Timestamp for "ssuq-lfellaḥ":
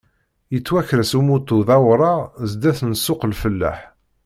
2.99-3.79